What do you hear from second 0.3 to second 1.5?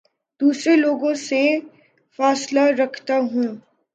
دوسرے لوگوں سے